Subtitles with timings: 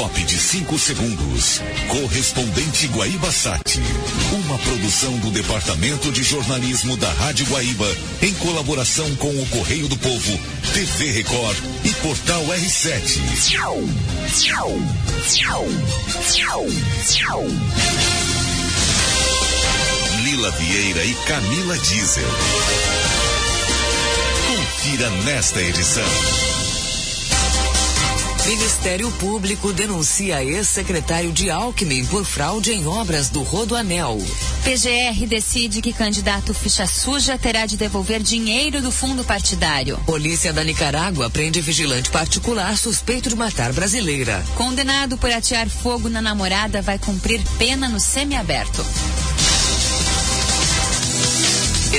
[0.00, 1.60] top de 5 segundos.
[1.88, 3.78] Correspondente Guaíba Sat.
[4.32, 7.86] Uma produção do Departamento de Jornalismo da Rádio Guaíba,
[8.22, 10.40] em colaboração com o Correio do Povo,
[10.72, 13.20] TV Record e Portal R7.
[20.24, 22.24] Lila Vieira e Camila Diesel.
[24.48, 26.49] Confira nesta edição.
[28.46, 34.18] Ministério Público denuncia ex-secretário de Alckmin por fraude em obras do Rodoanel.
[34.64, 39.98] PGR decide que candidato ficha suja terá de devolver dinheiro do fundo partidário.
[40.06, 44.42] Polícia da Nicarágua prende vigilante particular suspeito de matar brasileira.
[44.56, 48.84] Condenado por atear fogo na namorada vai cumprir pena no semiaberto.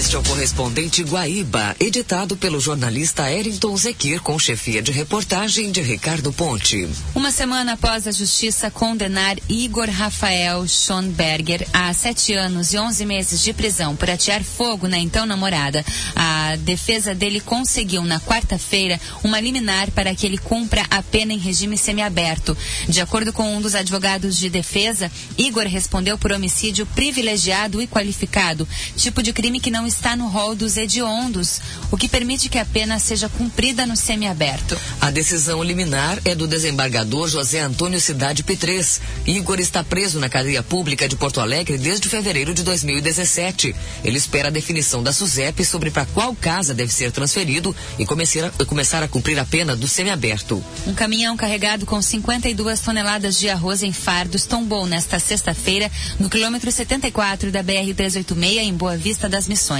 [0.00, 5.82] Este é o correspondente Guaíba, editado pelo jornalista Erington Zequir, com chefia de reportagem de
[5.82, 6.88] Ricardo Ponte.
[7.14, 13.42] Uma semana após a justiça condenar Igor Rafael Schonberger a sete anos e onze meses
[13.42, 15.84] de prisão por atear fogo na então namorada,
[16.16, 21.38] a defesa dele conseguiu na quarta-feira uma liminar para que ele cumpra a pena em
[21.38, 22.56] regime semiaberto.
[22.88, 28.66] De acordo com um dos advogados de defesa, Igor respondeu por homicídio privilegiado e qualificado,
[28.96, 31.60] tipo de crime que não está no rol dos hediondos,
[31.90, 34.78] o que permite que a pena seja cumprida no semiaberto.
[35.00, 39.00] A decisão liminar é do desembargador José Antônio Cidade Pitres.
[39.26, 43.74] Igor está preso na cadeia pública de Porto Alegre desde fevereiro de 2017.
[44.04, 48.46] Ele espera a definição da SUSEP sobre para qual casa deve ser transferido e começar
[48.46, 50.64] a, começar a cumprir a pena do semiaberto.
[50.86, 56.70] Um caminhão carregado com 52 toneladas de arroz em fardos tombou nesta sexta-feira no quilômetro
[56.70, 59.79] 74 da BR-386 em Boa Vista das Missões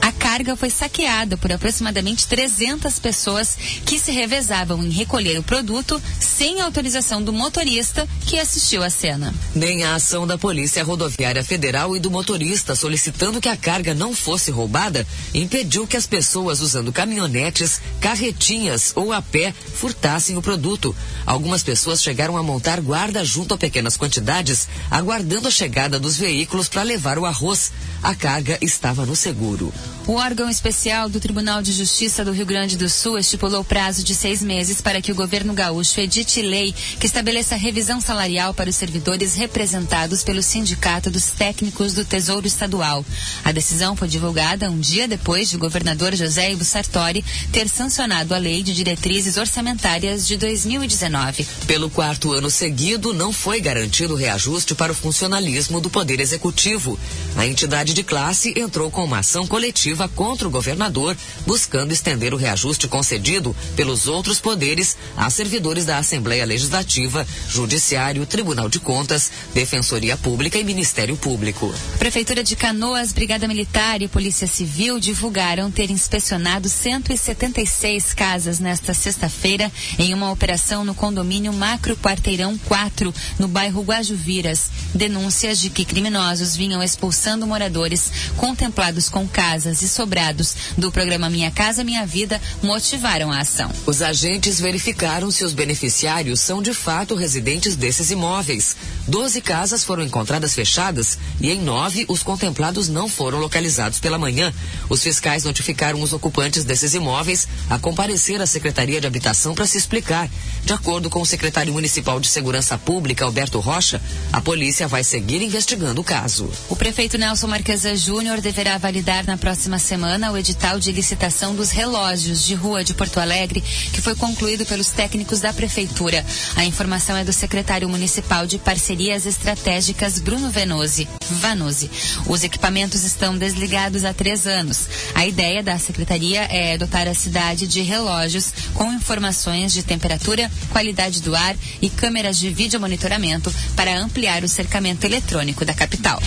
[0.31, 6.61] carga foi saqueada por aproximadamente 300 pessoas que se revezavam em recolher o produto sem
[6.61, 9.33] autorização do motorista que assistiu à cena.
[9.53, 14.15] Nem a ação da Polícia Rodoviária Federal e do motorista solicitando que a carga não
[14.15, 20.95] fosse roubada impediu que as pessoas usando caminhonetes, carretinhas ou a pé furtassem o produto.
[21.25, 26.69] Algumas pessoas chegaram a montar guarda junto a pequenas quantidades, aguardando a chegada dos veículos
[26.69, 27.73] para levar o arroz.
[28.01, 29.73] A carga estava no seguro.
[30.07, 34.13] O órgão especial do Tribunal de Justiça do Rio Grande do Sul estipulou prazo de
[34.13, 38.75] seis meses para que o governo gaúcho edite lei que estabeleça revisão salarial para os
[38.75, 43.03] servidores representados pelo Sindicato dos Técnicos do Tesouro Estadual.
[43.43, 48.35] A decisão foi divulgada um dia depois de o governador José Ivo Sartori ter sancionado
[48.35, 51.47] a Lei de Diretrizes Orçamentárias de 2019.
[51.65, 56.99] Pelo quarto ano seguido, não foi garantido reajuste para o funcionalismo do Poder Executivo.
[57.35, 62.37] A entidade de classe entrou com uma ação coletiva contra o governador, buscando estender o
[62.37, 70.17] reajuste concedido pelos outros poderes a servidores da Assembleia Legislativa, Judiciário, Tribunal de Contas, Defensoria
[70.17, 71.73] Pública e Ministério Público.
[71.97, 79.71] Prefeitura de Canoas, Brigada Militar e Polícia Civil divulgaram ter inspecionado 176 casas nesta sexta-feira
[79.97, 84.69] em uma operação no condomínio Macro Quarteirão 4, no bairro Guajuviras.
[84.93, 91.51] Denúncias de que criminosos vinham expulsando moradores contemplados com casas e sobrados do programa Minha
[91.51, 93.69] Casa Minha Vida motivaram a ação.
[93.85, 98.75] Os agentes verificaram se os beneficiários são de fato residentes desses imóveis.
[99.07, 104.51] Doze casas foram encontradas fechadas e em nove os contemplados não foram localizados pela manhã.
[104.89, 109.77] Os fiscais notificaram os ocupantes desses imóveis a comparecer à Secretaria de Habitação para se
[109.77, 110.27] explicar.
[110.65, 114.01] De acordo com o secretário municipal de Segurança Pública, Alberto Rocha,
[114.33, 116.49] a polícia vai seguir investigando o caso.
[116.69, 119.90] O prefeito Nelson Marquesa Júnior deverá validar na próxima semana
[120.31, 124.87] o edital de licitação dos relógios de rua de Porto Alegre, que foi concluído pelos
[124.87, 126.25] técnicos da Prefeitura.
[126.55, 131.09] A informação é do secretário municipal de Parcerias Estratégicas, Bruno Venosi.
[131.29, 131.91] Vanose.
[132.25, 134.87] Os equipamentos estão desligados há três anos.
[135.13, 141.21] A ideia da secretaria é dotar a cidade de relógios com informações de temperatura, qualidade
[141.21, 146.21] do ar e câmeras de vídeo monitoramento para ampliar o cercamento eletrônico da capital.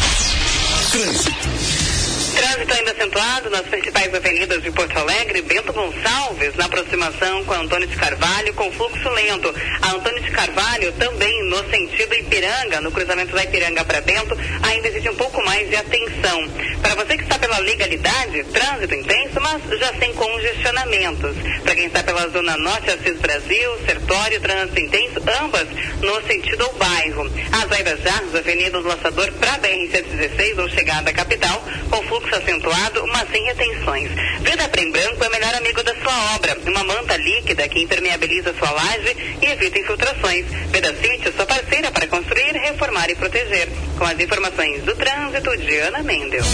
[0.91, 1.94] Trânsito.
[2.45, 7.89] Trânsito ainda acentuado nas principais avenidas de Porto Alegre, Bento Gonçalves, na aproximação com Antônio
[7.89, 9.55] de Carvalho, com fluxo lento.
[9.81, 14.89] A Antônio de Carvalho também no sentido Ipiranga, no cruzamento da Ipiranga para Bento, ainda
[14.89, 16.51] existe um pouco mais de atenção.
[16.83, 21.35] Para você que está pela legalidade, trânsito intenso, mas já sem congestionamentos.
[21.63, 25.67] Para quem está pela Zona Norte, Assis Brasil, Sertório, trânsito intenso, ambas
[26.03, 27.25] no sentido ao bairro.
[27.53, 32.37] As Airas Jarros, Avenida do Laçador para BR-116 ou chegada à capital, com fluxo fluxo
[32.37, 34.11] acentuado, mas sem retenções.
[34.41, 36.57] Vidaprem branco é o melhor amigo da sua obra.
[36.67, 40.47] Uma manta líquida que impermeabiliza sua laje e evita infiltrações.
[40.71, 43.69] Vedacity, sua parceira para construir, reformar e proteger.
[43.99, 46.45] Com as informações do trânsito de Ana Mendel.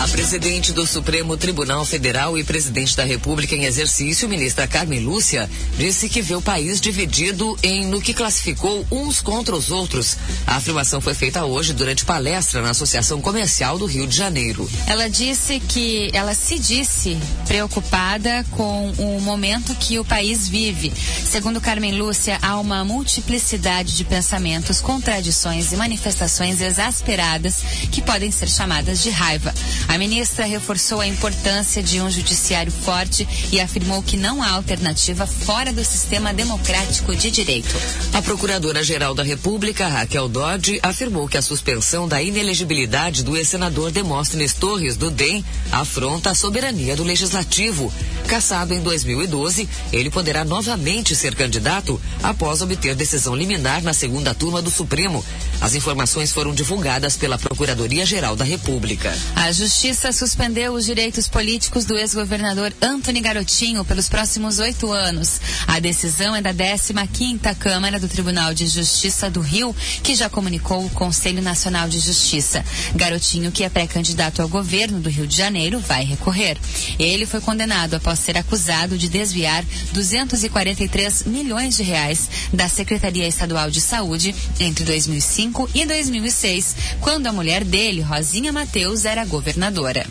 [0.00, 5.50] A presidente do Supremo Tribunal Federal e presidente da República em exercício, ministra Carmen Lúcia,
[5.76, 10.16] disse que vê o país dividido em no que classificou uns contra os outros.
[10.46, 14.70] A afirmação foi feita hoje durante palestra na Associação Comercial do Rio de Janeiro.
[14.86, 17.18] Ela disse que ela se disse
[17.48, 20.92] preocupada com o momento que o país vive.
[21.28, 27.56] Segundo Carmen Lúcia, há uma multiplicidade de pensamentos, contradições e manifestações exasperadas
[27.90, 29.52] que podem ser chamadas de raiva.
[29.88, 35.26] A ministra reforçou a importância de um judiciário forte e afirmou que não há alternativa
[35.26, 37.74] fora do sistema democrático de direito.
[38.12, 44.52] A Procuradora-Geral da República, Raquel Dodge, afirmou que a suspensão da inelegibilidade do ex-senador Demóstenes
[44.52, 45.42] Torres do DEM
[45.72, 47.92] afronta a soberania do Legislativo.
[48.28, 54.60] Cassado em 2012, ele poderá novamente ser candidato após obter decisão liminar na segunda turma
[54.60, 55.24] do Supremo.
[55.62, 59.16] As informações foram divulgadas pela Procuradoria-Geral da República.
[59.34, 65.40] A Justiça suspendeu os direitos políticos do ex-governador Antony Garotinho pelos próximos oito anos.
[65.66, 70.84] A decisão é da 15ª Câmara do Tribunal de Justiça do Rio, que já comunicou
[70.84, 72.62] o Conselho Nacional de Justiça.
[72.94, 76.58] Garotinho, que é pré-candidato ao governo do Rio de Janeiro, vai recorrer.
[76.98, 83.70] Ele foi condenado após ser acusado de desviar 243 milhões de reais da Secretaria Estadual
[83.70, 90.06] de Saúde entre 2005 e 2006, quando a mulher dele, Rosinha Mateus, era governadora.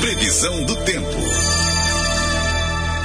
[0.00, 1.75] Previsão do tempo.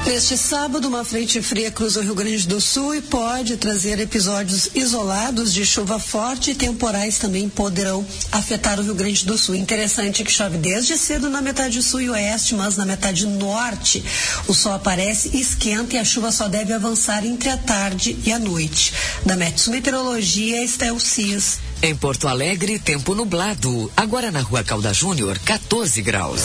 [0.06, 4.70] Neste sábado, uma frente fria cruza o Rio Grande do Sul e pode trazer episódios
[4.74, 9.56] isolados de chuva forte e temporais também poderão afetar o Rio Grande do Sul.
[9.56, 14.04] Interessante que chove desde cedo na metade sul e oeste, mas na metade norte
[14.48, 18.40] o sol aparece, esquenta e a chuva só deve avançar entre a tarde e a
[18.40, 18.94] noite.
[19.24, 21.60] Da Metsu Meteorologia, Estel Cis.
[21.82, 23.92] Em Porto Alegre, tempo nublado.
[23.96, 26.42] Agora na rua Calda Júnior, 14 graus.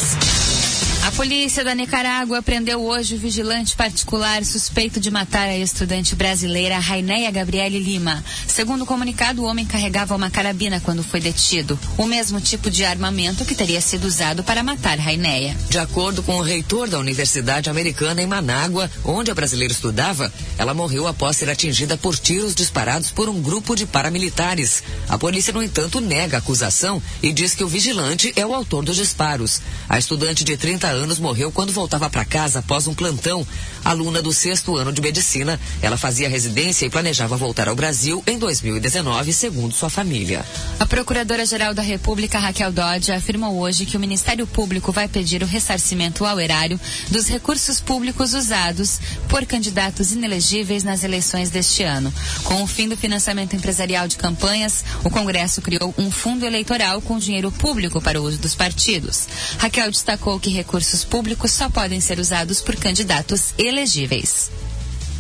[1.06, 6.80] A polícia da Nicarágua prendeu hoje o vigilante particular suspeito de matar a estudante brasileira
[6.80, 8.24] Raineia Gabriele Lima.
[8.48, 12.84] Segundo o comunicado, o homem carregava uma carabina quando foi detido, o mesmo tipo de
[12.84, 15.56] armamento que teria sido usado para matar Raineia.
[15.70, 20.74] De acordo com o reitor da Universidade Americana em Manágua, onde a brasileira estudava, ela
[20.74, 24.82] morreu após ser atingida por tiros disparados por um grupo de paramilitares.
[25.08, 28.84] A polícia, no entanto, nega a acusação e diz que o vigilante é o autor
[28.84, 29.62] dos disparos.
[29.88, 33.46] A estudante de 30 anos morreu quando voltava para casa após um plantão.
[33.84, 38.38] Aluna do sexto ano de medicina, ela fazia residência e planejava voltar ao Brasil em
[38.38, 40.44] 2019, segundo sua família.
[40.80, 45.46] A Procuradora-Geral da República, Raquel Dodge, afirmou hoje que o Ministério Público vai pedir o
[45.46, 52.12] ressarcimento ao erário dos recursos públicos usados por candidatos inelegíveis nas eleições deste ano.
[52.44, 57.18] Com o fim do financiamento empresarial de campanhas, o Congresso criou um fundo eleitoral com
[57.18, 59.28] dinheiro público para o uso dos partidos.
[59.58, 64.50] Raquel destacou que recursos públicos só podem ser usados por candidatos elegíveis.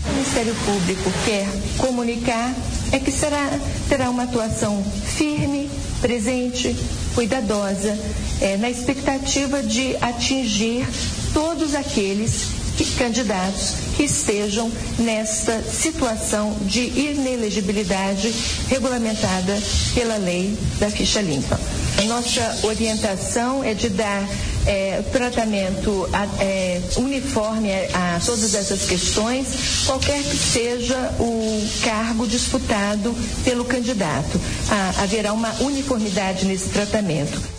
[0.04, 1.46] O Ministério Público quer
[1.78, 2.54] comunicar
[2.92, 3.50] é que será,
[3.88, 4.84] terá uma atuação
[5.16, 5.68] firme,
[6.00, 6.76] presente,
[7.14, 7.98] cuidadosa,
[8.40, 10.86] é, na expectativa de atingir
[11.32, 18.32] todos aqueles que, candidatos que estejam nesta situação de inelegibilidade
[18.68, 19.58] regulamentada
[19.94, 21.58] pela lei da ficha limpa.
[22.06, 24.22] Nossa orientação é de dar
[24.66, 26.08] é, tratamento
[26.40, 34.40] é, uniforme a, a, todas essas questões, qualquer que seja o cargo disputado pelo candidato.
[34.70, 37.55] Ah, haverá uma uniformidade nesse tratamento.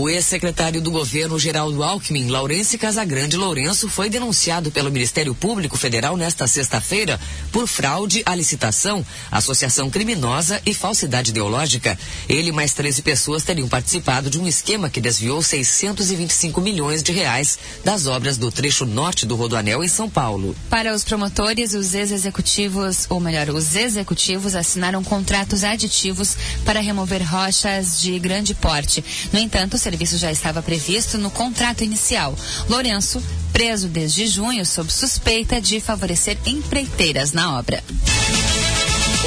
[0.00, 6.16] O ex-secretário do governo Geraldo Alckmin, Laurence Casagrande Lourenço, foi denunciado pelo Ministério Público Federal
[6.16, 7.18] nesta sexta-feira
[7.50, 11.98] por fraude à licitação, associação criminosa e falsidade ideológica.
[12.28, 17.10] Ele e mais 13 pessoas teriam participado de um esquema que desviou 625 milhões de
[17.10, 20.54] reais das obras do trecho norte do Rodoanel em São Paulo.
[20.70, 28.00] Para os promotores, os ex-executivos, ou melhor, os executivos assinaram contratos aditivos para remover rochas
[28.00, 29.04] de grande porte.
[29.32, 32.36] No entanto, serviço já estava previsto no contrato inicial.
[32.68, 33.22] Lourenço,
[33.54, 37.82] preso desde junho sob suspeita de favorecer empreiteiras na obra.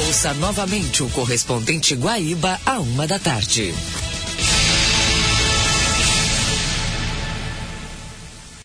[0.06, 3.74] Ouça novamente o correspondente Guaíba a uma da tarde.